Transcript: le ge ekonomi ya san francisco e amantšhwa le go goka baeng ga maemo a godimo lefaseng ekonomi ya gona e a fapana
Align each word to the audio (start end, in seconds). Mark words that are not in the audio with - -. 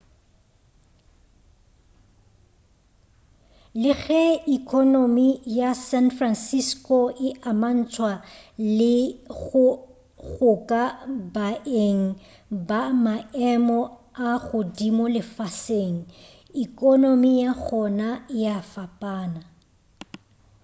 le 3.81 3.91
ge 4.03 4.21
ekonomi 4.57 5.27
ya 5.59 5.69
san 5.87 6.07
francisco 6.17 6.97
e 7.27 7.29
amantšhwa 7.51 8.11
le 8.77 8.93
go 9.39 9.65
goka 10.35 10.83
baeng 11.33 12.03
ga 12.69 12.81
maemo 13.03 13.79
a 14.29 14.29
godimo 14.47 15.03
lefaseng 15.15 15.95
ekonomi 16.65 17.29
ya 17.41 17.51
gona 17.65 18.09
e 18.39 18.41
a 18.57 18.59
fapana 18.73 19.41